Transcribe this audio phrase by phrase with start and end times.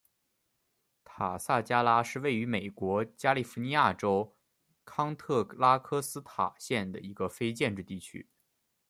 [1.05, 4.35] 塔萨加拉是位于美国加利福尼亚州
[4.83, 8.27] 康特拉科斯塔县的一个非建制地区。